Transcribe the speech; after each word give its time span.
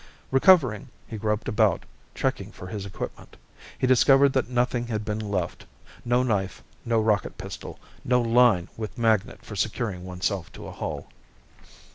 Recovering, 0.31 0.89
he 1.05 1.15
groped 1.19 1.47
about, 1.47 1.83
checking 2.15 2.51
for 2.51 2.65
his 2.65 2.87
equipment. 2.87 3.37
He 3.77 3.85
discovered 3.85 4.33
that 4.33 4.49
nothing 4.49 4.87
had 4.87 5.05
been 5.05 5.19
left. 5.19 5.67
No 6.03 6.23
knife, 6.23 6.63
no 6.83 6.99
rocket 6.99 7.37
pistol, 7.37 7.77
no 8.03 8.19
line 8.19 8.67
with 8.75 8.97
magnet 8.97 9.45
for 9.45 9.55
securing 9.55 10.03
oneself 10.03 10.51
to 10.53 10.65
a 10.65 10.71
hull. 10.71 11.07